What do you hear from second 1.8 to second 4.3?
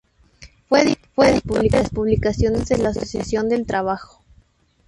publicaciones de la Asociación del Trabajo.